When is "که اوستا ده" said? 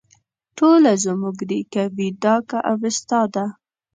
2.49-3.45